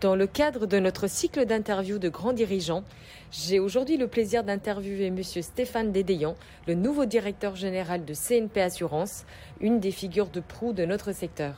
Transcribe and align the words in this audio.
Dans 0.00 0.14
le 0.14 0.28
cadre 0.28 0.66
de 0.66 0.78
notre 0.78 1.08
cycle 1.08 1.44
d'interviews 1.44 1.98
de 1.98 2.08
grands 2.08 2.32
dirigeants, 2.32 2.84
j'ai 3.32 3.58
aujourd'hui 3.58 3.96
le 3.96 4.06
plaisir 4.06 4.44
d'interviewer 4.44 5.06
M. 5.06 5.20
Stéphane 5.24 5.90
Dédéan, 5.90 6.36
le 6.68 6.74
nouveau 6.74 7.04
directeur 7.04 7.56
général 7.56 8.04
de 8.04 8.14
CNP 8.14 8.60
Assurance, 8.60 9.24
une 9.60 9.80
des 9.80 9.90
figures 9.90 10.28
de 10.28 10.38
proue 10.38 10.72
de 10.72 10.84
notre 10.84 11.10
secteur. 11.10 11.54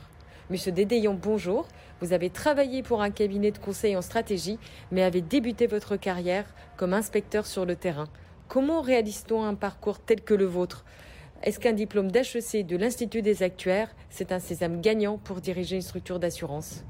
Monsieur 0.49 0.73
Dédéan, 0.73 1.13
bonjour. 1.13 1.69
Vous 2.01 2.15
avez 2.15 2.31
travaillé 2.31 2.83
pour 2.83 3.03
un 3.03 3.11
cabinet 3.11 3.51
de 3.51 3.59
conseil 3.59 3.95
en 3.95 4.01
stratégie, 4.01 4.59
mais 4.91 5.03
avez 5.03 5.21
débuté 5.21 5.67
votre 5.67 5.97
carrière 5.97 6.47
comme 6.79 6.95
inspecteur 6.95 7.45
sur 7.45 7.67
le 7.67 7.77
terrain. 7.77 8.09
Comment 8.49 8.81
réalise-t-on 8.81 9.45
un 9.45 9.55
parcours 9.55 9.99
tel 9.99 10.23
que 10.23 10.33
le 10.33 10.47
vôtre? 10.47 10.87
Est-ce 11.43 11.61
qu'un 11.61 11.75
diplôme 11.75 12.11
d'HEC 12.11 12.67
de 12.67 12.79
l'Institut 12.79 13.21
des 13.21 13.43
actuaires, 13.43 13.95
c'est 14.09 14.33
un 14.33 14.39
sésame 14.39 14.81
gagnant 14.81 15.19
pour 15.19 15.43
diriger 15.43 15.77
une 15.77 15.83
structure 15.83 16.19
d'assurance? 16.19 16.85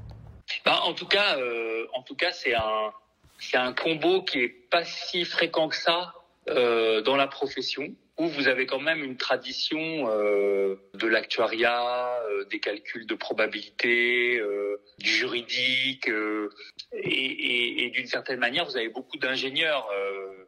Bah, 0.65 0.81
en 0.83 0.93
tout 0.93 1.07
cas, 1.07 1.37
euh, 1.37 1.87
en 1.93 2.03
tout 2.03 2.15
cas, 2.15 2.31
c'est 2.31 2.55
un 2.55 2.91
c'est 3.39 3.57
un 3.57 3.73
combo 3.73 4.21
qui 4.21 4.39
est 4.39 4.49
pas 4.69 4.85
si 4.85 5.25
fréquent 5.25 5.67
que 5.69 5.75
ça 5.75 6.13
euh, 6.49 7.01
dans 7.01 7.15
la 7.15 7.27
profession, 7.27 7.95
où 8.17 8.27
vous 8.27 8.47
avez 8.47 8.67
quand 8.67 8.79
même 8.79 9.03
une 9.03 9.17
tradition 9.17 10.09
euh, 10.09 10.75
de 10.93 11.07
l'actuariat, 11.07 12.21
euh, 12.29 12.45
des 12.45 12.59
calculs 12.59 13.07
de 13.07 13.15
probabilité, 13.15 14.37
euh, 14.37 14.79
du 14.99 15.09
juridique, 15.09 16.07
euh, 16.07 16.49
et, 16.93 17.09
et, 17.09 17.85
et 17.85 17.89
d'une 17.89 18.05
certaine 18.05 18.39
manière, 18.39 18.65
vous 18.65 18.77
avez 18.77 18.89
beaucoup 18.89 19.17
d'ingénieurs 19.17 19.87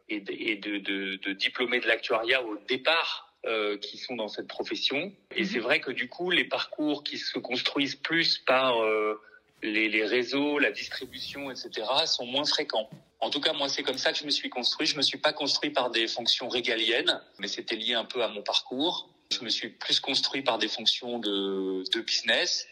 et, 0.08 0.20
de, 0.20 0.32
et 0.32 0.56
de, 0.56 0.78
de, 0.78 1.16
de 1.16 1.32
diplômés 1.32 1.80
de 1.80 1.88
l'actuariat 1.88 2.44
au 2.44 2.56
départ 2.68 3.34
euh, 3.46 3.76
qui 3.78 3.98
sont 3.98 4.14
dans 4.14 4.28
cette 4.28 4.48
profession. 4.48 5.12
Et 5.34 5.44
c'est 5.44 5.58
vrai 5.58 5.80
que 5.80 5.90
du 5.90 6.08
coup, 6.08 6.30
les 6.30 6.44
parcours 6.44 7.02
qui 7.02 7.18
se 7.18 7.38
construisent 7.38 7.96
plus 7.96 8.38
par 8.38 8.82
euh, 8.82 9.20
les, 9.64 10.04
réseaux, 10.04 10.58
la 10.58 10.70
distribution, 10.70 11.50
etc., 11.50 11.86
sont 12.06 12.26
moins 12.26 12.44
fréquents. 12.44 12.88
En 13.20 13.30
tout 13.30 13.40
cas, 13.40 13.52
moi, 13.54 13.68
c'est 13.68 13.82
comme 13.82 13.98
ça 13.98 14.12
que 14.12 14.18
je 14.18 14.24
me 14.24 14.30
suis 14.30 14.50
construit. 14.50 14.86
Je 14.86 14.96
me 14.96 15.02
suis 15.02 15.18
pas 15.18 15.32
construit 15.32 15.70
par 15.70 15.90
des 15.90 16.06
fonctions 16.06 16.48
régaliennes, 16.48 17.20
mais 17.38 17.48
c'était 17.48 17.76
lié 17.76 17.94
un 17.94 18.04
peu 18.04 18.22
à 18.22 18.28
mon 18.28 18.42
parcours. 18.42 19.08
Je 19.32 19.40
me 19.40 19.48
suis 19.48 19.70
plus 19.70 20.00
construit 20.00 20.42
par 20.42 20.58
des 20.58 20.68
fonctions 20.68 21.18
de, 21.18 22.00
business. 22.00 22.66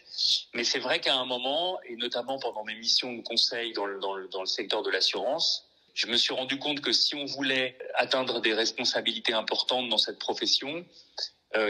Mais 0.53 0.63
c'est 0.63 0.79
vrai 0.79 0.99
qu'à 0.99 1.15
un 1.15 1.25
moment, 1.25 1.79
et 1.83 1.95
notamment 1.95 2.37
pendant 2.37 2.63
mes 2.63 2.75
missions 2.75 3.13
de 3.13 3.21
conseil 3.21 3.73
dans 3.73 3.85
le, 3.85 4.45
secteur 4.45 4.83
de 4.83 4.91
l'assurance, 4.91 5.67
je 5.95 6.07
me 6.07 6.17
suis 6.17 6.33
rendu 6.33 6.59
compte 6.59 6.81
que 6.81 6.91
si 6.91 7.15
on 7.15 7.25
voulait 7.25 7.77
atteindre 7.95 8.39
des 8.39 8.53
responsabilités 8.53 9.33
importantes 9.33 9.89
dans 9.89 9.97
cette 9.97 10.19
profession, 10.19 10.85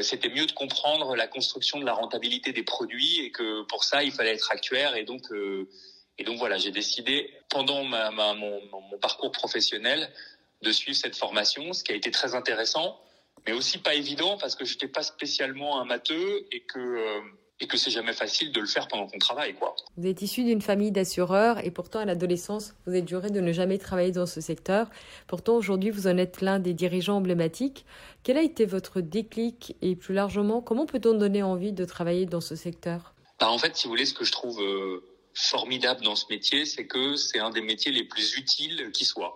c'était 0.02 0.30
mieux 0.30 0.46
de 0.46 0.52
comprendre 0.54 1.16
la 1.16 1.28
construction 1.28 1.80
de 1.80 1.86
la 1.86 1.94
rentabilité 1.94 2.54
des 2.54 2.64
produits 2.64 3.20
et 3.22 3.32
que 3.32 3.64
pour 3.64 3.84
ça, 3.84 4.04
il 4.04 4.12
fallait 4.12 4.34
être 4.34 4.52
actuaire. 4.52 4.96
Et 4.96 5.04
donc, 5.04 5.32
euh, 5.32 5.68
et 6.18 6.24
donc 6.24 6.38
voilà, 6.38 6.58
j'ai 6.58 6.72
décidé 6.72 7.30
pendant 7.50 7.84
ma, 7.84 8.12
ma, 8.12 8.34
mon, 8.34 8.62
mon, 8.72 8.98
parcours 9.00 9.32
professionnel 9.32 10.10
de 10.62 10.72
suivre 10.72 10.98
cette 10.98 11.18
formation, 11.18 11.74
ce 11.74 11.84
qui 11.84 11.92
a 11.92 11.96
été 11.96 12.12
très 12.12 12.36
intéressant, 12.36 13.00
mais 13.46 13.52
aussi 13.52 13.78
pas 13.78 13.96
évident 13.96 14.38
parce 14.38 14.56
que 14.56 14.64
j'étais 14.64 14.88
pas 14.88 15.04
spécialement 15.04 15.82
un 15.82 15.86
matheux 15.86 16.48
et 16.52 16.62
que 16.62 16.80
euh, 16.80 17.22
et 17.60 17.68
que 17.68 17.78
c'est 17.78 17.92
jamais 17.92 18.14
facile 18.14 18.52
de 18.52 18.60
le 18.60 18.66
faire 18.66 18.88
pendant 18.88 19.08
qu'on 19.08 19.20
travaille, 19.20 19.54
quoi. 19.54 19.76
Vous 19.98 20.08
êtes 20.08 20.22
issu 20.22 20.44
d'une 20.44 20.62
famille 20.62 20.92
d'assureurs 20.92 21.64
et 21.64 21.72
pourtant 21.72 22.00
à 22.00 22.06
l'adolescence, 22.06 22.74
vous 22.86 22.96
êtes 22.96 23.08
juré 23.08 23.30
de 23.30 23.40
ne 23.40 23.52
jamais 23.52 23.78
travailler 23.78 24.12
dans 24.12 24.26
ce 24.26 24.42
secteur. 24.42 24.90
Pourtant 25.28 25.56
aujourd'hui, 25.56 25.90
vous 25.92 26.08
en 26.08 26.18
êtes 26.18 26.42
l'un 26.42 26.60
des 26.60 26.74
dirigeants 26.74 27.18
emblématiques. 27.18 27.86
Quel 28.24 28.38
a 28.38 28.42
été 28.42 28.66
votre 28.66 29.02
déclic 29.02 29.76
et 29.82 29.96
plus 29.96 30.14
largement, 30.14 30.62
comment 30.62 30.86
peut-on 30.86 31.14
donner 31.14 31.44
envie 31.44 31.74
de 31.74 31.86
travailler 31.86 32.26
dans 32.26 32.42
ce 32.42 32.56
secteur? 32.56 33.14
Bah, 33.40 33.50
En 33.50 33.58
fait, 33.58 33.76
si 33.76 33.86
vous 33.86 33.92
voulez, 33.92 34.06
ce 34.06 34.14
que 34.14 34.26
je 34.26 34.32
trouve 34.32 34.60
euh, 34.62 35.04
formidable 35.34 36.04
dans 36.04 36.16
ce 36.16 36.26
métier, 36.30 36.66
c'est 36.66 36.88
que 36.88 37.16
c'est 37.16 37.40
un 37.40 37.50
des 37.50 37.62
métiers 37.62 37.92
les 37.92 38.04
plus 38.04 38.36
utiles 38.36 38.92
qui 38.92 39.06
soit. 39.06 39.36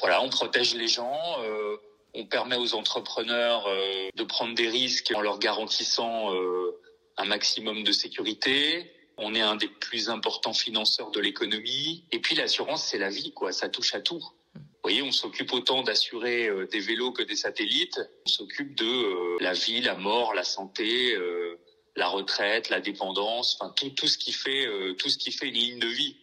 Voilà, 0.00 0.22
on 0.22 0.28
protège 0.28 0.74
les 0.74 0.88
gens. 0.88 1.18
Euh, 1.40 1.76
on 2.16 2.24
permet 2.24 2.56
aux 2.56 2.74
entrepreneurs 2.74 3.66
euh, 3.66 4.08
de 4.14 4.24
prendre 4.24 4.54
des 4.54 4.68
risques 4.68 5.12
en 5.14 5.20
leur 5.20 5.38
garantissant 5.38 6.34
euh, 6.34 6.74
un 7.16 7.24
maximum 7.24 7.84
de 7.84 7.92
sécurité. 7.92 8.92
On 9.16 9.34
est 9.34 9.40
un 9.40 9.56
des 9.56 9.68
plus 9.68 10.10
importants 10.10 10.52
financeurs 10.52 11.10
de 11.10 11.20
l'économie. 11.20 12.04
Et 12.12 12.20
puis 12.20 12.34
l'assurance, 12.34 12.84
c'est 12.84 12.98
la 12.98 13.08
vie, 13.08 13.32
quoi. 13.32 13.52
Ça 13.52 13.68
touche 13.68 13.94
à 13.94 14.00
tout. 14.00 14.22
Vous 14.54 14.90
voyez, 14.92 15.02
on 15.02 15.12
s'occupe 15.12 15.52
autant 15.52 15.82
d'assurer 15.82 16.48
euh, 16.48 16.66
des 16.66 16.80
vélos 16.80 17.12
que 17.12 17.22
des 17.22 17.34
satellites. 17.36 18.00
On 18.26 18.30
s'occupe 18.30 18.76
de 18.76 18.84
euh, 18.84 19.36
la 19.40 19.52
vie, 19.52 19.80
la 19.80 19.96
mort, 19.96 20.34
la 20.34 20.44
santé, 20.44 21.14
euh, 21.14 21.58
la 21.96 22.08
retraite, 22.08 22.68
la 22.68 22.80
dépendance, 22.80 23.56
enfin 23.58 23.72
tout, 23.74 23.90
tout 23.90 24.06
ce 24.06 24.18
qui 24.18 24.32
fait 24.32 24.68
tout 24.98 25.08
ce 25.08 25.16
qui 25.16 25.32
fait 25.32 25.48
une 25.48 25.54
ligne 25.54 25.78
de 25.78 25.88
vie. 25.88 26.16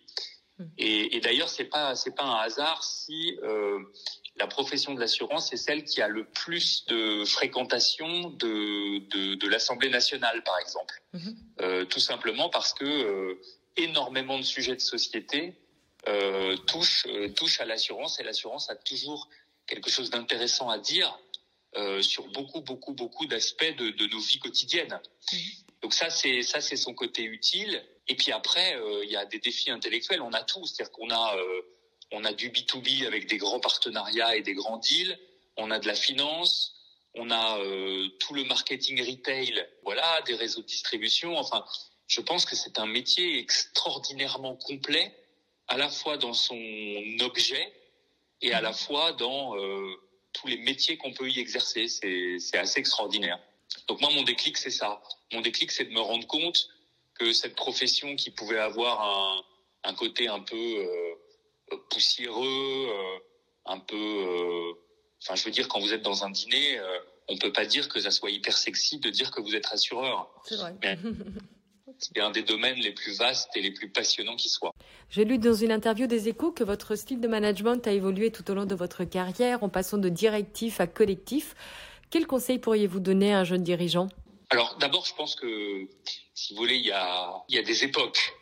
Et, 0.77 1.15
et 1.15 1.19
d'ailleurs, 1.19 1.49
c'est 1.49 1.65
pas 1.65 1.95
c'est 1.95 2.15
pas 2.15 2.23
un 2.23 2.35
hasard 2.35 2.83
si 2.83 3.37
euh, 3.43 3.79
la 4.37 4.47
profession 4.47 4.93
de 4.93 4.99
l'assurance 4.99 5.53
est 5.53 5.57
celle 5.57 5.83
qui 5.83 6.01
a 6.01 6.07
le 6.07 6.25
plus 6.25 6.85
de 6.85 7.23
fréquentation 7.23 8.29
de, 8.31 8.99
de, 9.09 9.35
de 9.35 9.47
l'Assemblée 9.47 9.89
nationale, 9.89 10.43
par 10.43 10.57
exemple. 10.59 11.01
Mmh. 11.13 11.29
Euh, 11.61 11.85
tout 11.85 11.99
simplement 11.99 12.49
parce 12.49 12.73
que 12.73 12.83
euh, 12.83 13.41
énormément 13.77 14.37
de 14.39 14.43
sujets 14.43 14.75
de 14.75 14.81
société 14.81 15.53
euh, 16.07 16.57
touchent, 16.57 17.05
touchent 17.35 17.61
à 17.61 17.65
l'assurance 17.65 18.19
et 18.19 18.23
l'assurance 18.23 18.69
a 18.69 18.75
toujours 18.75 19.29
quelque 19.67 19.89
chose 19.89 20.09
d'intéressant 20.09 20.69
à 20.69 20.77
dire 20.77 21.17
sur 22.01 22.27
beaucoup, 22.27 22.61
beaucoup, 22.61 22.93
beaucoup 22.93 23.25
d'aspects 23.25 23.75
de, 23.77 23.89
de, 23.89 24.05
nos 24.05 24.19
vies 24.19 24.37
quotidiennes. 24.37 24.99
Mmh. 25.31 25.37
Donc 25.81 25.93
ça, 25.93 26.09
c'est 26.09 26.43
ça, 26.43 26.61
c'est 26.61 26.75
son 26.75 26.93
côté 26.93 27.23
utile. 27.23 27.83
Et 28.07 28.15
puis 28.15 28.31
après, 28.31 28.77
il 29.03 29.09
y 29.09 29.15
a 29.15 29.25
des 29.25 29.39
défis 29.39 29.71
intellectuels. 29.71 30.21
On 30.21 30.33
a 30.33 30.43
tout, 30.43 30.65
c'est-à-dire 30.67 30.91
qu'on 30.91 31.09
a 31.09 31.35
on 32.13 32.23
a 32.23 32.31
du 32.31 32.49
B2B 32.49 33.07
avec 33.07 33.27
des 33.27 33.37
grands 33.37 33.59
partenariats 33.59 34.35
et 34.35 34.41
des 34.41 34.53
grands 34.53 34.77
deals. 34.77 35.17
On 35.57 35.71
a 35.71 35.79
de 35.79 35.87
la 35.87 35.95
finance. 35.95 36.75
On 37.15 37.31
a 37.31 37.59
euh, 37.59 38.07
tout 38.19 38.35
le 38.35 38.43
marketing 38.43 39.01
retail. 39.01 39.67
Voilà, 39.83 40.21
des 40.27 40.35
réseaux 40.35 40.61
de 40.61 40.67
distribution. 40.67 41.35
Enfin, 41.37 41.65
je 42.07 42.21
pense 42.21 42.45
que 42.45 42.55
c'est 42.55 42.77
un 42.77 42.85
métier 42.85 43.39
extraordinairement 43.39 44.55
complet, 44.55 45.11
à 45.67 45.77
la 45.77 45.89
fois 45.89 46.17
dans 46.17 46.33
son 46.33 46.59
objet 47.21 47.73
et 48.41 48.53
à 48.53 48.61
la 48.61 48.73
fois 48.73 49.13
dans 49.13 49.57
euh, 49.57 49.95
tous 50.33 50.47
les 50.47 50.57
métiers 50.57 50.97
qu'on 50.97 51.13
peut 51.13 51.29
y 51.29 51.39
exercer. 51.39 51.87
C'est 51.87 52.57
assez 52.57 52.79
extraordinaire. 52.79 53.39
Donc 53.87 54.01
moi, 54.01 54.11
mon 54.11 54.21
déclic, 54.21 54.57
c'est 54.57 54.69
ça. 54.69 55.01
Mon 55.31 55.41
déclic, 55.41 55.71
c'est 55.71 55.85
de 55.85 55.91
me 55.91 56.01
rendre 56.01 56.27
compte 56.27 56.69
que 57.15 57.33
cette 57.33 57.55
profession 57.55 58.15
qui 58.15 58.29
pouvait 58.29 58.59
avoir 58.59 59.43
un, 59.83 59.93
côté 59.95 60.27
un 60.27 60.39
peu 60.39 60.55
euh, 60.55 61.15
poussiéreux, 61.89 62.87
euh, 62.89 63.19
un 63.65 63.79
peu. 63.79 63.95
Euh, 63.95 64.73
enfin, 65.21 65.35
je 65.35 65.43
veux 65.43 65.51
dire, 65.51 65.67
quand 65.67 65.79
vous 65.79 65.93
êtes 65.93 66.01
dans 66.01 66.23
un 66.23 66.29
dîner, 66.29 66.77
euh, 66.77 66.99
on 67.27 67.37
peut 67.37 67.51
pas 67.51 67.65
dire 67.65 67.89
que 67.89 67.99
ça 67.99 68.11
soit 68.11 68.31
hyper 68.31 68.57
sexy 68.57 68.99
de 68.99 69.09
dire 69.09 69.31
que 69.31 69.41
vous 69.41 69.55
êtes 69.55 69.65
rassureur. 69.65 70.29
C'est 70.45 70.55
vrai. 70.55 70.75
c'est 71.99 72.19
un 72.19 72.31
des 72.31 72.43
domaines 72.43 72.79
les 72.79 72.91
plus 72.91 73.17
vastes 73.17 73.55
et 73.55 73.61
les 73.61 73.71
plus 73.71 73.89
passionnants 73.89 74.35
qui 74.35 74.49
soient. 74.49 74.73
J'ai 75.09 75.25
lu 75.25 75.37
dans 75.37 75.53
une 75.53 75.71
interview 75.71 76.07
des 76.07 76.27
Échos 76.27 76.51
que 76.51 76.63
votre 76.63 76.95
style 76.95 77.21
de 77.21 77.27
management 77.27 77.85
a 77.87 77.91
évolué 77.91 78.31
tout 78.31 78.49
au 78.51 78.53
long 78.53 78.65
de 78.65 78.75
votre 78.75 79.03
carrière, 79.03 79.63
en 79.63 79.69
passant 79.69 79.97
de 79.97 80.09
directif 80.09 80.79
à 80.79 80.87
collectif. 80.87 81.55
Quel 82.09 82.27
conseil 82.27 82.59
pourriez-vous 82.59 82.99
donner 82.99 83.33
à 83.33 83.39
un 83.39 83.43
jeune 83.43 83.63
dirigeant? 83.63 84.07
Alors, 84.49 84.77
d'abord, 84.79 85.05
je 85.05 85.15
pense 85.15 85.35
que, 85.35 85.87
si 86.35 86.53
vous 86.53 86.59
voulez, 86.59 86.75
il 86.75 86.85
y 86.85 86.91
a, 86.91 87.43
il 87.49 87.55
y 87.55 87.57
a 87.57 87.63
des 87.63 87.83
époques. 87.83 88.33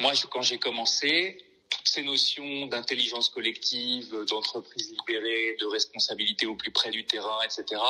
Moi, 0.00 0.12
je, 0.14 0.26
quand 0.26 0.42
j'ai 0.42 0.58
commencé, 0.58 1.38
toutes 1.76 1.88
ces 1.88 2.02
notions 2.02 2.66
d'intelligence 2.66 3.28
collective, 3.28 4.14
d'entreprise 4.28 4.90
libérée, 4.90 5.56
de 5.60 5.66
responsabilité 5.66 6.46
au 6.46 6.54
plus 6.54 6.70
près 6.70 6.90
du 6.90 7.04
terrain, 7.04 7.38
etc. 7.44 7.80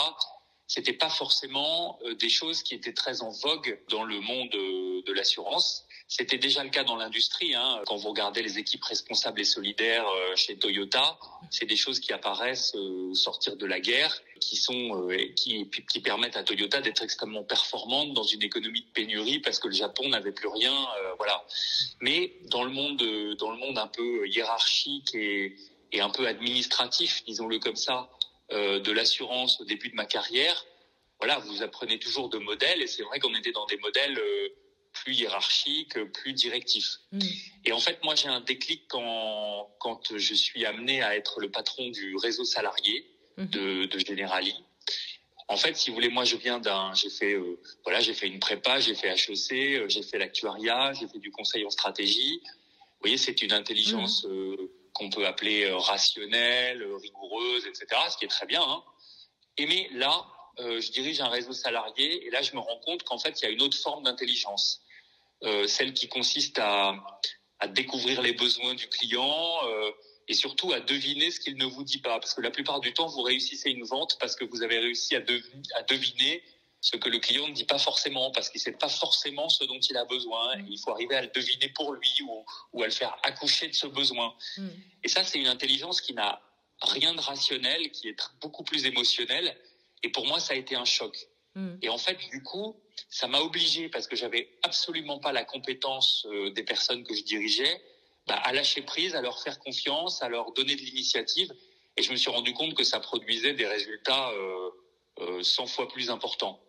C'était 0.67 0.95
pas 0.95 1.11
forcément 1.11 1.99
des 2.19 2.31
choses 2.31 2.63
qui 2.63 2.75
étaient 2.75 2.95
très 2.95 3.23
en 3.23 3.31
vogue 3.31 3.79
dans 3.91 4.05
le 4.05 4.21
monde 4.21 4.51
de 4.51 5.13
l'assurance. 5.13 5.87
C'était 6.07 6.39
déjà 6.39 6.63
le 6.63 6.71
cas 6.71 6.85
dans 6.85 6.97
l'industrie. 6.97 7.55
Hein. 7.55 7.81
Quand 7.87 7.97
vous 7.97 8.11
regardez 8.11 8.43
les 8.43 8.59
équipes 8.59 8.85
responsables 8.85 9.41
et 9.41 9.45
solidaires 9.45 10.07
chez 10.37 10.57
Toyota, 10.57 11.19
c'est 11.51 11.67
des 11.67 11.77
choses 11.77 12.01
qui 12.01 12.13
apparaissent 12.13 12.75
euh, 12.75 13.15
sortir 13.15 13.57
de 13.57 13.67
la 13.67 13.81
guerre, 13.81 14.21
qui 14.41 14.57
sont 14.57 15.09
euh, 15.09 15.17
qui, 15.37 15.71
qui 15.71 16.01
permettent 16.01 16.37
à 16.37 16.43
Toyota 16.43 16.81
d'être 16.81 17.03
extrêmement 17.03 17.45
performante 17.45 18.13
dans 18.13 18.25
une 18.25 18.43
économie 18.43 18.83
de 18.83 18.93
pénurie 18.93 19.39
parce 19.39 19.59
que 19.59 19.69
le 19.69 19.75
Japon 19.75 20.09
n'avait 20.09 20.33
plus 20.33 20.49
rien. 20.49 20.75
Euh, 20.75 21.15
voilà. 21.17 21.45
Mais 22.01 22.35
dans 22.51 22.65
le 22.65 22.71
monde 22.71 23.03
dans 23.39 23.51
le 23.51 23.57
monde 23.57 23.79
un 23.79 23.87
peu 23.87 24.29
hiérarchique 24.29 25.15
et, 25.15 25.57
un 26.01 26.11
peu 26.11 26.27
administratif, 26.27 27.23
disons-le 27.25 27.61
comme 27.61 27.77
ça, 27.77 28.11
euh, 28.51 28.81
de 28.81 28.91
l'assurance 28.91 29.61
au 29.61 29.65
début 29.65 29.91
de 29.91 29.95
ma 29.95 30.07
carrière, 30.07 30.67
voilà, 31.21 31.39
vous 31.39 31.63
apprenez 31.63 32.01
toujours 32.01 32.29
de 32.29 32.39
modèles 32.39 32.83
et 32.83 32.89
c'est 32.89 33.05
vrai 33.05 33.21
qu'on 33.21 33.35
était 33.35 33.53
dans 33.53 33.65
des 33.67 33.77
modèles 33.77 34.21
plus 34.95 35.15
hiérarchique, 35.15 35.99
plus 36.13 36.33
directif. 36.33 37.01
Mmh. 37.13 37.21
Et 37.67 37.73
en 37.73 37.81
fait, 37.81 38.03
moi, 38.03 38.15
j'ai 38.15 38.29
un 38.29 38.41
déclic 38.41 38.85
quand, 38.89 39.71
quand 39.79 40.17
je 40.17 40.35
suis 40.35 40.65
amené 40.65 41.03
à 41.03 41.17
être 41.17 41.41
le 41.41 41.51
patron 41.51 41.91
du 41.91 42.17
réseau 42.17 42.45
salarié 42.45 43.07
mmh. 43.37 43.45
de, 43.47 43.85
de 43.87 43.99
Generali. 43.99 44.55
En 45.49 45.57
fait, 45.57 45.77
si 45.77 45.91
vous 45.91 45.95
voulez, 45.95 46.09
moi, 46.09 46.25
je 46.25 46.37
viens 46.37 46.59
d'un, 46.59 46.95
j'ai 46.95 47.11
fait, 47.11 47.35
euh, 47.35 47.61
voilà, 47.83 48.01
j'ai 48.01 48.15
fait 48.15 48.29
une 48.29 48.39
prépa, 48.39 48.81
j'ai 48.81 48.95
fait 48.95 49.09
HEC, 49.09 49.53
euh, 49.53 49.89
j'ai 49.89 50.03
fait 50.03 50.19
l'actuariat, 50.19 50.95
j'ai 50.95 51.07
fait 51.07 51.19
du 51.19 51.31
conseil 51.31 51.67
en 51.67 51.71
stratégie. 51.71 52.41
Vous 52.45 53.01
voyez, 53.11 53.19
c'est 53.19 53.43
une 53.43 53.53
intelligence 53.53 54.25
mmh. 54.25 54.57
qu'on 54.95 55.11
peut 55.11 55.27
appeler 55.27 55.71
rationnelle, 55.71 56.83
rigoureuse, 57.03 57.67
etc. 57.67 57.87
Ce 58.11 58.17
qui 58.17 58.25
est 58.25 58.29
très 58.29 58.47
bien. 58.47 58.63
Hein. 58.63 58.83
Et 59.59 59.67
mais 59.67 59.89
là, 59.93 60.25
je 60.59 60.91
dirige 60.93 61.21
un 61.21 61.29
réseau 61.29 61.53
salarié 61.53 62.27
et 62.27 62.31
là, 62.31 62.41
je 62.41 62.55
me 62.55 62.61
rends 62.61 62.79
compte 62.79 63.03
qu'en 63.03 63.19
fait, 63.19 63.43
il 63.43 63.45
y 63.45 63.49
a 63.49 63.51
une 63.51 63.61
autre 63.61 63.77
forme 63.77 64.05
d'intelligence, 64.05 64.84
celle 65.67 65.95
qui 65.95 66.09
consiste 66.09 66.59
à, 66.59 66.95
à, 67.59 67.69
découvrir 67.69 68.23
les 68.23 68.33
besoins 68.33 68.75
du 68.75 68.89
client 68.89 69.61
et 70.29 70.35
surtout 70.35 70.73
à 70.73 70.81
deviner 70.81 71.31
ce 71.31 71.41
qu'il 71.41 71.57
ne 71.57 71.65
vous 71.65 71.85
dit 71.85 71.99
pas. 71.99 72.19
Parce 72.19 72.35
que 72.35 72.41
la 72.41 72.51
plupart 72.51 72.81
du 72.81 72.93
temps, 72.93 73.07
vous 73.07 73.23
réussissez 73.23 73.71
une 73.71 73.85
vente 73.85 74.19
parce 74.19 74.37
que 74.37 74.45
vous 74.45 74.63
avez 74.63 74.79
réussi 74.79 75.15
à, 75.17 75.21
deviner 75.21 76.43
ce 76.81 76.97
que 76.97 77.09
le 77.09 77.19
client 77.19 77.49
ne 77.49 77.55
dit 77.55 77.65
pas 77.65 77.79
forcément, 77.79 78.31
parce 78.31 78.51
qu'il 78.51 78.59
ne 78.59 78.65
sait 78.65 78.73
pas 78.73 78.89
forcément 78.89 79.49
ce 79.49 79.65
dont 79.65 79.79
il 79.79 79.97
a 79.97 80.05
besoin. 80.05 80.53
il 80.69 80.79
faut 80.79 80.91
arriver 80.91 81.15
à 81.15 81.23
le 81.23 81.29
deviner 81.29 81.69
pour 81.71 81.95
lui 81.95 82.21
ou, 82.23 82.45
ou 82.73 82.83
à 82.83 82.87
le 82.87 82.93
faire 82.93 83.17
accoucher 83.23 83.69
de 83.69 83.75
ce 83.75 83.87
besoin. 83.87 84.35
Mm. 84.59 84.69
Et 85.03 85.09
ça, 85.09 85.25
c'est 85.25 85.39
une 85.39 85.47
intelligence 85.47 86.01
qui 86.01 86.13
n'a 86.13 86.41
rien 86.83 87.15
de 87.15 87.21
rationnel, 87.21 87.91
qui 87.91 88.09
est 88.09 88.17
beaucoup 88.41 88.65
plus 88.65 88.85
émotionnelle. 88.85 89.57
Et 90.03 90.11
pour 90.11 90.27
moi, 90.27 90.41
ça 90.41 90.53
a 90.53 90.57
été 90.57 90.77
un 90.77 90.85
choc. 90.85 91.17
Mm. 91.55 91.77
Et 91.81 91.89
en 91.89 91.99
fait, 91.99 92.19
du 92.31 92.43
coup, 92.43 92.77
ça 93.09 93.29
m'a 93.29 93.41
obligé, 93.41 93.89
parce 93.89 94.07
que 94.07 94.17
j'avais 94.17 94.49
absolument 94.63 95.19
pas 95.19 95.33
la 95.33 95.45
compétence 95.45 96.27
euh, 96.27 96.51
des 96.51 96.63
personnes 96.63 97.05
que 97.05 97.15
je 97.15 97.23
dirigeais, 97.23 97.81
bah, 98.27 98.37
à 98.37 98.53
lâcher 98.53 98.83
prise, 98.83 99.15
à 99.15 99.21
leur 99.21 99.43
faire 99.43 99.59
confiance, 99.59 100.23
à 100.23 100.29
leur 100.29 100.53
donner 100.53 100.77
de 100.77 100.81
l'initiative. 100.81 101.53
Et 101.97 102.03
je 102.03 102.11
me 102.11 102.17
suis 102.17 102.31
rendu 102.31 102.53
compte 102.55 102.75
que 102.75 102.85
ça 102.85 103.01
produisait 103.01 103.55
des 103.55 103.67
résultats 103.67 104.31
euh, 104.31 104.71
euh, 105.21 105.43
100 105.43 105.67
fois 105.67 105.89
plus 105.89 106.11
importants. 106.11 106.61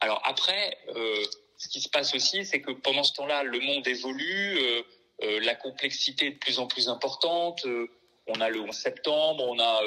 Alors 0.00 0.22
après, 0.24 0.78
euh, 0.96 1.24
ce 1.58 1.68
qui 1.68 1.80
se 1.80 1.88
passe 1.88 2.14
aussi, 2.14 2.44
c'est 2.46 2.62
que 2.62 2.70
pendant 2.70 3.04
ce 3.04 3.12
temps-là, 3.14 3.42
le 3.42 3.60
monde 3.60 3.86
évolue, 3.86 4.58
euh, 4.58 4.82
euh 5.22 5.40
la 5.40 5.54
complexité 5.54 6.26
est 6.26 6.30
de 6.30 6.38
plus 6.38 6.58
en 6.58 6.66
plus 6.66 6.88
importante. 6.88 7.66
Euh, 7.66 7.90
on 8.26 8.40
a 8.40 8.48
le 8.48 8.60
11 8.60 8.74
septembre, 8.74 9.44
on 9.46 9.58
a 9.58 9.82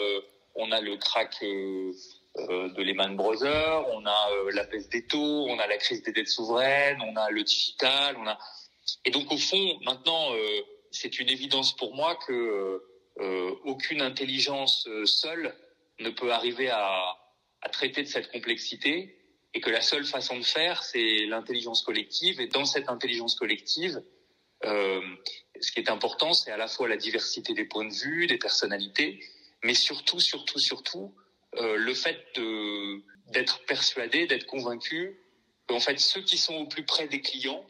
on 0.56 0.72
a 0.72 0.82
le 0.82 0.98
crack 0.98 1.44
de 2.36 2.82
Lehman 2.82 3.16
Brothers, 3.16 3.88
on 3.94 4.06
a 4.06 4.30
la 4.52 4.64
baisse 4.64 4.90
des 4.90 5.06
taux, 5.06 5.46
on 5.48 5.60
a 5.60 5.68
la 5.68 5.78
crise 5.78 6.02
des 6.02 6.12
dettes 6.12 6.30
souveraines, 6.30 7.00
on 7.02 7.16
a 7.16 7.30
le 7.30 7.44
digital, 7.44 8.18
on 8.18 8.28
a 8.28 8.38
et 9.06 9.12
donc 9.12 9.32
au 9.32 9.38
fond 9.38 9.80
maintenant 9.86 10.34
c'est 10.94 11.20
une 11.20 11.30
évidence 11.30 11.76
pour 11.76 11.96
moi 11.96 12.16
que 12.16 12.82
euh, 13.20 13.56
aucune 13.66 14.02
intelligence 14.02 14.88
euh, 14.88 15.06
seule 15.06 15.56
ne 16.00 16.10
peut 16.10 16.32
arriver 16.32 16.70
à, 16.70 17.16
à, 17.62 17.70
traiter 17.70 18.02
de 18.02 18.08
cette 18.08 18.32
complexité 18.32 19.20
et 19.54 19.62
que 19.62 19.70
la 19.70 19.82
seule 19.82 20.06
façon 20.06 20.38
de 20.38 20.44
faire, 20.44 20.84
c'est 20.84 21.26
l'intelligence 21.28 21.84
collective. 21.84 22.42
Et 22.42 22.48
dans 22.48 22.66
cette 22.66 22.90
intelligence 22.90 23.36
collective, 23.36 24.02
euh, 24.66 25.02
ce 25.62 25.72
qui 25.72 25.80
est 25.80 25.90
important, 25.90 26.34
c'est 26.34 26.52
à 26.52 26.58
la 26.58 26.68
fois 26.68 26.88
la 26.88 26.98
diversité 26.98 27.54
des 27.54 27.66
points 27.66 27.86
de 27.86 27.94
vue, 27.94 28.26
des 28.26 28.40
personnalités, 28.40 29.24
mais 29.64 29.76
surtout, 29.76 30.20
surtout, 30.20 30.60
surtout, 30.60 31.14
euh, 31.58 31.76
le 31.76 31.94
fait 31.94 32.40
d'être 33.28 33.66
persuadé, 33.66 34.28
d'être 34.28 34.46
convaincu 34.46 35.20
qu'en 35.68 35.80
fait, 35.80 36.00
ceux 36.00 36.22
qui 36.22 36.38
sont 36.38 36.56
au 36.56 36.66
plus 36.68 36.86
près 36.86 37.08
des 37.08 37.22
clients 37.22 37.66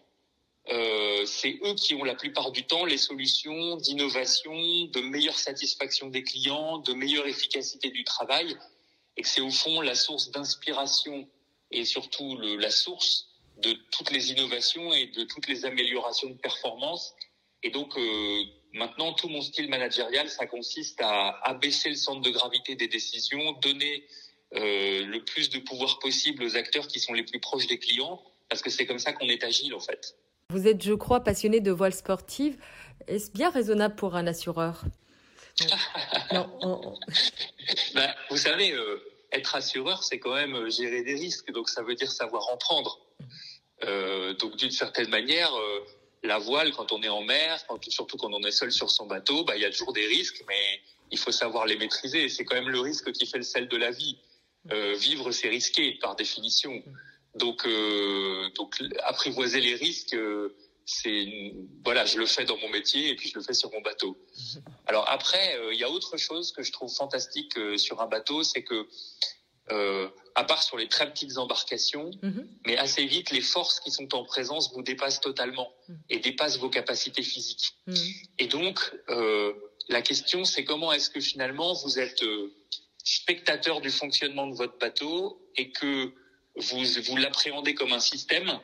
euh, 0.69 1.25
c'est 1.25 1.59
eux 1.65 1.74
qui 1.75 1.94
ont 1.94 2.06
la 2.06 2.15
plupart 2.15 2.51
du 2.51 2.63
temps 2.63 2.85
les 2.85 2.97
solutions 2.97 3.75
d'innovation, 3.77 4.53
de 4.53 5.01
meilleure 5.01 5.38
satisfaction 5.38 6.07
des 6.07 6.24
clients, 6.24 6.77
de 6.77 6.94
meilleure 6.94 7.27
efficacité 7.27 7.89
du 7.89 8.06
travail, 8.06 8.56
et 9.18 9.21
que 9.21 9.27
c'est 9.27 9.41
au 9.41 9.50
fond 9.50 9.81
la 9.81 9.95
source 9.95 10.31
d'inspiration 10.31 11.27
et 11.71 11.83
surtout 11.83 12.38
la 12.38 12.71
source 12.71 13.27
de 13.57 13.74
toutes 13.91 14.12
les 14.12 14.31
innovations 14.31 14.94
et 14.94 15.07
de 15.07 15.24
toutes 15.24 15.47
les 15.47 15.65
améliorations 15.65 16.30
de 16.30 16.38
performance. 16.38 17.13
Et 17.62 17.69
donc 17.69 17.97
euh, 17.97 18.44
maintenant, 18.74 19.14
tout 19.14 19.30
mon 19.30 19.42
style 19.42 19.70
managérial, 19.70 20.30
ça 20.30 20.46
consiste 20.46 21.00
à 21.02 21.30
abaisser 21.44 21.90
le 21.90 21.96
centre 21.96 22.22
de 22.22 22.30
gravité 22.30 22.75
des 22.75 22.88
décisions, 22.88 23.54
donner 23.62 24.04
euh, 24.56 25.06
le 25.06 25.24
plus 25.24 25.50
de 25.50 25.60
pouvoir 25.60 26.00
possible 26.00 26.44
aux 26.44 26.56
acteurs 26.56 26.88
qui 26.88 27.00
sont 27.00 27.14
les 27.14 27.24
plus 27.24 27.40
proches 27.40 27.68
des 27.68 27.80
clients, 27.80 28.22
parce 28.50 28.62
que 28.62 28.70
c'est 28.70 28.86
comme 28.86 29.00
ça 29.00 29.14
qu'on 29.14 29.28
est 29.28 29.44
agile 29.44 29.74
en 29.74 29.80
fait. 29.80 30.16
Vous 30.50 30.68
êtes, 30.68 30.84
je 30.84 30.94
crois, 30.94 31.22
passionné 31.22 31.62
de 31.62 31.72
voile 31.72 31.94
sportive. 31.94 32.58
Est-ce 33.08 33.31
bien 33.31 33.50
raisonnable 33.50 33.96
pour 33.96 34.16
un 34.16 34.28
assureur? 34.28 34.84
Non, 36.31 36.98
ben, 37.94 38.14
Vous 38.30 38.38
savez, 38.38 38.72
euh, 38.72 39.04
être 39.31 39.56
assureur, 39.56 40.04
c'est 40.04 40.19
quand 40.19 40.34
même 40.34 40.56
euh, 40.56 40.69
gérer 40.69 41.04
des 41.04 41.14
risques. 41.14 41.52
Donc 41.52 41.69
ça 41.69 41.84
veut 41.84 41.96
dire 41.96 42.12
savoir 42.12 42.48
en 42.50 42.58
prendre. 42.58 43.00
Euh, 43.84 44.34
donc 44.36 44.56
d'une 44.56 44.72
certaine 44.72 45.10
manière, 45.10 45.52
la 46.24 46.40
voile, 46.40 46.72
quand 46.74 46.92
on 46.92 47.02
est 47.04 47.10
en 47.10 47.22
mer, 47.22 47.66
quand, 47.68 47.84
surtout 47.90 48.18
quand 48.18 48.34
on 48.34 48.44
est 48.44 48.52
seul 48.52 48.72
sur 48.72 48.90
son 48.90 49.06
bateau, 49.06 49.44
bah, 49.44 49.56
il 49.56 49.62
y 49.62 49.66
a 49.66 49.72
toujours 49.72 49.94
des 49.94 50.06
risques, 50.06 50.44
mais 50.48 50.81
il 51.12 51.18
faut 51.18 51.31
savoir 51.31 51.66
les 51.66 51.75
maîtriser. 51.75 52.30
C'est 52.30 52.46
quand 52.46 52.56
même 52.56 52.70
le 52.70 52.80
risque 52.80 53.12
qui 53.12 53.25
fait 53.25 53.38
le 53.38 53.44
sel 53.44 53.68
de 53.68 53.78
la 53.78 53.92
vie. 53.92 54.18
vivre, 54.72 55.31
c'est 55.31 55.50
risqué 55.50 55.94
par 56.02 56.16
définition. 56.16 56.81
Donc, 57.36 57.66
euh, 57.66 58.50
donc 58.56 58.81
apprivoiser 59.04 59.60
les 59.60 59.75
risques, 59.75 60.14
euh, 60.14 60.56
c'est 60.86 61.54
voilà, 61.84 62.06
je 62.06 62.18
le 62.18 62.26
fais 62.26 62.46
dans 62.46 62.58
mon 62.58 62.69
métier 62.69 63.10
et 63.10 63.16
puis 63.16 63.30
je 63.30 63.38
le 63.38 63.44
fais 63.44 63.54
sur 63.54 63.72
mon 63.72 63.81
bateau. 63.81 64.18
Alors 64.86 65.10
après, 65.10 65.58
euh, 65.58 65.74
il 65.74 65.80
y 65.80 65.84
a 65.84 65.90
autre 65.90 66.18
chose 66.18 66.52
que 66.52 66.62
je 66.64 66.72
trouve 66.72 66.94
fantastique 66.94 67.58
euh, 67.58 67.78
sur 67.78 68.02
un 68.02 68.08
bateau, 68.08 68.44
c'est 68.44 68.64
que 68.64 68.88
à 69.69 70.44
part 70.44 70.63
sur 70.63 70.77
les 70.77 70.88
très 70.88 71.10
petites 71.10 71.38
embarcations, 71.38 72.12
mhm. 72.21 72.48
mais 72.65 72.77
assez 72.77 73.06
vite, 73.06 73.31
les 73.31 73.42
forces 73.42 73.80
qui 73.80 73.92
sont 73.92 74.13
en 74.15 74.24
présence 74.24 74.74
vous 74.74 74.81
dépassent 74.81 75.21
totalement 75.21 75.71
mhm. 75.88 75.98
et 76.10 76.19
dépassent 76.19 76.57
vos 76.57 76.69
capacités 76.69 77.24
physiques. 77.24 77.75
Mhm. 77.88 77.95
Et 78.39 78.48
donc, 78.48 78.80
la 79.89 80.01
question, 80.01 80.45
c'est 80.45 80.63
comment 80.63 80.92
est-ce 80.92 81.10
que 81.10 81.21
finalement 81.21 81.74
vous 81.74 82.00
êtes 82.00 82.24
spectateur 83.04 83.81
du 83.81 83.89
fonctionnement 83.89 84.48
de 84.48 84.56
votre 84.56 84.77
bateau 84.77 85.42
et 85.56 85.71
que 85.71 86.13
vous, 86.56 86.83
vous 87.06 87.18
l'appréhendez 87.18 87.74
comme 87.74 87.94
un 87.94 88.00
système 88.00 88.59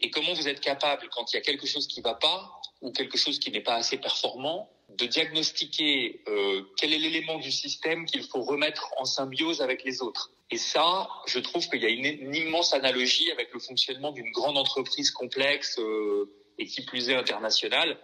et 0.00 0.10
comment 0.10 0.34
vous 0.34 0.48
êtes 0.48 0.60
capable, 0.60 1.08
quand 1.10 1.32
il 1.32 1.36
y 1.36 1.38
a 1.38 1.42
quelque 1.42 1.66
chose 1.66 1.86
qui 1.86 2.00
ne 2.00 2.04
va 2.04 2.14
pas 2.14 2.60
ou 2.82 2.92
quelque 2.92 3.16
chose 3.16 3.38
qui 3.38 3.50
n'est 3.50 3.62
pas 3.62 3.76
assez 3.76 3.96
performant, 3.96 4.70
de 4.90 5.06
diagnostiquer 5.06 6.22
euh, 6.28 6.62
quel 6.76 6.92
est 6.92 6.98
l'élément 6.98 7.38
du 7.38 7.50
système 7.50 8.06
qu'il 8.06 8.22
faut 8.22 8.42
remettre 8.42 8.92
en 8.98 9.04
symbiose 9.04 9.60
avec 9.60 9.84
les 9.84 10.02
autres. 10.02 10.30
Et 10.50 10.56
ça, 10.56 11.08
je 11.26 11.38
trouve 11.40 11.68
qu'il 11.68 11.82
y 11.82 11.86
a 11.86 11.88
une, 11.88 12.34
immense 12.34 12.74
analogie 12.74 13.30
avec 13.32 13.52
le 13.52 13.58
fonctionnement 13.58 14.12
d'une 14.12 14.30
grande 14.30 14.58
entreprise 14.58 15.10
complexe 15.10 15.78
euh, 15.78 16.30
et 16.58 16.66
qui 16.66 16.84
plus 16.84 17.10
est 17.10 17.14
internationale. 17.14 17.98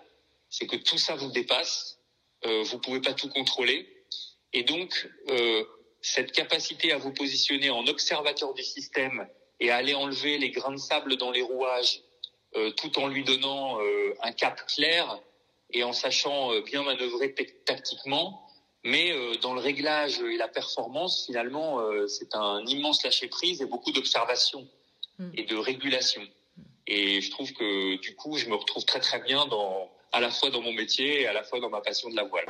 C'est 0.49 0.67
que 0.67 0.77
tout 0.77 0.99
ça 0.99 1.15
vous 1.15 1.31
dépasse, 1.31 1.99
euh, 2.45 2.63
vous 2.65 2.79
pouvez 2.79 3.01
pas 3.01 3.13
tout 3.13 3.29
contrôler, 3.29 3.87
et 4.53 4.65
donc 4.65 5.09
euh, 5.29 5.65
cette 6.01 6.33
capacité 6.33 6.93
à 6.93 6.99
vous 6.99 7.13
positionner 7.13 7.71
en 7.71 7.87
observateur 7.87 8.55
du 8.55 8.63
système 8.63 9.29
et 9.61 9.71
à 9.71 9.77
aller 9.77 9.95
enlever 9.95 10.39
les 10.39 10.51
grains 10.51 10.73
de 10.73 10.79
sable 10.79 11.17
dans 11.17 11.31
les 11.31 11.43
rouages 11.43 12.03
euh, 12.57 12.71
tout 12.73 12.99
en 12.99 13.07
lui 13.07 13.23
donnant 13.23 13.81
euh, 13.81 14.15
un 14.23 14.33
cap 14.33 14.67
clair 14.67 15.21
et 15.73 15.85
en 15.85 15.93
sachant 15.93 16.53
euh, 16.53 16.63
bien 16.63 16.83
manœuvrer 16.83 17.35
tactiquement. 17.65 18.47
Mais 18.83 19.13
euh, 19.13 19.37
dans 19.43 19.55
le 19.55 19.61
réglage 19.61 20.21
et 20.21 20.37
la 20.37 20.49
performance, 20.49 21.27
finalement, 21.27 21.81
euh, 21.81 22.07
c'est 22.07 22.35
un 22.35 22.65
immense 22.65 23.03
lâcher-prise 23.05 23.61
et 23.61 23.67
beaucoup 23.67 23.93
d'observation 23.93 24.67
mm. 25.19 25.31
et 25.35 25.45
de 25.45 25.57
régulation. 25.57 26.23
Et 26.87 27.21
je 27.21 27.31
trouve 27.31 27.53
que 27.53 28.01
du 28.01 28.17
coup, 28.17 28.37
je 28.39 28.49
me 28.49 28.55
retrouve 28.55 28.85
très 28.85 29.01
très 29.01 29.21
bien 29.21 29.47
dans, 29.47 29.91
à 30.13 30.21
la 30.21 30.31
fois 30.31 30.51
dans 30.51 30.63
mon 30.63 30.73
métier 30.73 31.23
et 31.23 31.27
à 31.27 31.33
la 31.33 31.43
fois 31.43 31.61
dans 31.61 31.69
ma 31.69 31.81
passion 31.81 32.09
de 32.09 32.17
la 32.17 32.25
voile. 32.25 32.47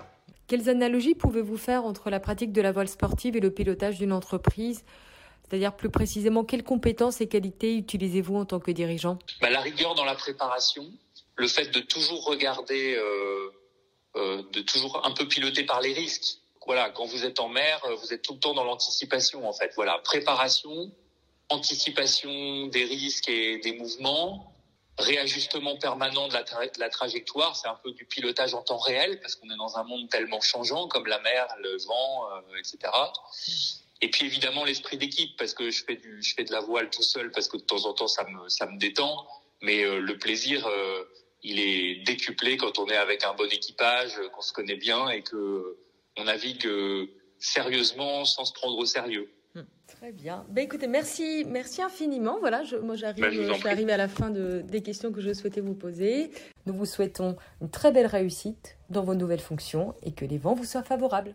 Quelles 0.47 0.69
analogies 0.69 1.15
pouvez-vous 1.15 1.57
faire 1.57 1.85
entre 1.85 2.11
la 2.11 2.21
pratique 2.21 2.53
de 2.53 2.61
la 2.61 2.73
voile 2.73 2.89
sportive 2.89 3.37
et 3.37 3.41
le 3.41 3.53
pilotage 3.53 3.99
d'une 3.99 4.13
entreprise? 4.13 4.85
C'est-à-dire 5.51 5.75
plus 5.75 5.91
précisément, 5.91 6.45
quelles 6.45 6.63
compétences 6.63 7.21
et 7.21 7.29
qualités 7.29 7.77
utilisez-vous 7.77 8.37
en 8.37 8.45
tant 8.45 8.61
que 8.61 8.71
dirigeant? 8.71 9.19
Bah, 9.41 9.51
La 9.51 9.61
rigueur 9.61 9.97
dans 9.97 10.05
la 10.05 10.15
préparation, 10.15 10.87
le 11.41 11.49
fait 11.49 11.67
de 11.67 11.81
toujours 11.81 12.25
regarder, 12.25 12.95
euh, 12.95 13.51
euh, 14.17 14.43
de 14.53 14.61
toujours 14.61 15.05
un 15.07 15.13
peu 15.13 15.27
piloter 15.27 15.65
par 15.65 15.81
les 15.81 15.93
risques. 15.93 16.39
Voilà, 16.67 16.91
quand 16.91 17.07
vous 17.07 17.25
êtes 17.25 17.41
en 17.41 17.49
mer, 17.49 17.81
vous 18.01 18.13
êtes 18.13 18.23
tout 18.23 18.35
le 18.35 18.39
temps 18.39 18.55
dans 18.55 18.65
l'anticipation 18.65 19.49
en 19.49 19.53
fait. 19.53 19.73
Voilà, 19.75 19.99
préparation, 20.05 20.93
anticipation 21.49 22.67
des 22.67 22.85
risques 22.85 23.29
et 23.29 23.59
des 23.59 23.73
mouvements, 23.73 24.55
réajustement 24.99 25.77
permanent 25.77 26.29
de 26.29 26.35
la, 26.79 26.91
trajectoire, 26.91 27.57
c'est 27.57 27.69
un 27.69 27.79
peu 27.83 27.93
du 27.93 28.05
pilotage 28.05 28.55
en 28.55 28.63
temps 28.63 28.79
réel 28.79 29.19
parce 29.21 29.35
qu'on 29.35 29.51
est 29.51 29.57
dans 29.57 29.79
un 29.79 29.85
monde 29.85 30.09
tellement 30.11 30.41
changeant 30.41 30.87
comme 30.89 31.07
la 31.07 31.19
mer, 31.21 31.49
le 31.61 31.77
vent, 31.87 32.31
euh, 32.31 32.59
etc. 32.59 32.93
Et 34.03 34.11
puis 34.11 34.27
évidemment 34.27 34.65
l'esprit 34.65 34.97
d'équipe 34.97 35.37
parce 35.37 35.55
que 35.55 35.71
je 35.71 35.85
fais 35.85 35.97
du, 35.97 36.23
je 36.23 36.35
fais 36.35 36.45
de 36.45 36.53
la 36.53 36.61
voile 36.61 36.91
tout 36.91 37.03
seul 37.03 37.31
parce 37.33 37.49
que 37.49 37.57
de 37.57 37.63
temps 37.63 37.85
en 37.87 37.95
temps 37.95 38.09
ça 38.09 38.25
me, 38.25 38.49
ça 38.49 38.67
me 38.67 38.79
détend, 38.79 39.27
mais 39.63 39.83
euh, 39.85 39.99
le 39.99 40.19
plaisir 40.19 40.67
euh, 40.67 41.05
il 41.43 41.61
est 41.61 42.03
décuplé 42.05 42.57
quand 42.57 42.79
on 42.79 42.87
est 42.87 42.97
avec 42.97 43.25
un 43.25 43.35
bon 43.35 43.49
équipage, 43.51 44.13
qu'on 44.33 44.43
se 44.43 44.53
connaît 44.53 44.77
bien 44.77 45.09
et 45.09 45.23
que 45.23 45.79
on 46.17 46.25
navigue 46.25 46.69
sérieusement 47.39 48.25
sans 48.25 48.45
se 48.45 48.53
prendre 48.53 48.77
au 48.79 48.85
sérieux. 48.85 49.31
Hum, 49.57 49.67
très 49.89 50.13
bien. 50.13 50.45
Ben, 50.49 50.65
écoutez, 50.65 50.87
merci, 50.87 51.45
merci 51.47 51.83
infiniment. 51.83 52.39
Voilà, 52.39 52.63
je, 52.63 52.77
moi 52.77 52.95
j'arrive, 52.95 53.25
Ben, 53.25 53.91
à 53.91 53.97
la 53.97 54.07
fin 54.07 54.31
de, 54.31 54.61
des 54.61 54.83
questions 54.83 55.11
que 55.11 55.21
je 55.21 55.33
souhaitais 55.33 55.61
vous 55.61 55.75
poser. 55.75 56.31
Nous 56.67 56.75
vous 56.75 56.87
souhaitons 56.87 57.37
une 57.61 57.71
très 57.71 57.91
belle 57.91 58.07
réussite 58.07 58.79
dans 58.91 59.03
vos 59.03 59.15
nouvelles 59.15 59.41
fonctions 59.41 59.95
et 60.03 60.13
que 60.13 60.25
les 60.25 60.39
vents 60.39 60.55
vous 60.55 60.65
soient 60.65 60.85
favorables. 60.85 61.35